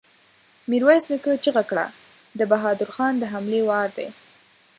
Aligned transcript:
ميرويس 0.69 1.05
نيکه 1.11 1.31
چيغه 1.43 1.63
کړه! 1.69 1.85
د 2.39 2.41
بهادر 2.51 2.87
خان 2.95 3.13
د 3.19 3.23
حملې 3.31 3.61
وار 3.69 3.89
دی! 3.97 4.07